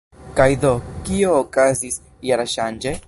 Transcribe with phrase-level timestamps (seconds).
[0.37, 0.71] Kaj do,
[1.09, 2.01] kio okazis
[2.31, 2.95] jarŝanĝe?